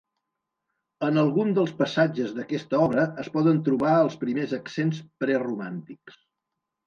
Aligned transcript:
En 1.07 1.19
algun 1.23 1.51
dels 1.57 1.73
passatges 1.81 2.31
d'aquesta 2.37 2.79
obra 2.85 3.03
es 3.25 3.29
poden 3.35 3.61
trobar 3.67 3.93
els 4.05 4.17
primers 4.23 4.57
accents 4.59 5.03
preromàntics. 5.25 6.19